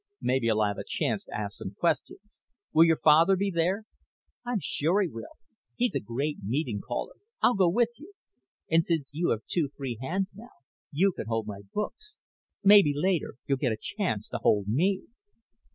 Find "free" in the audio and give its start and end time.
9.77-9.99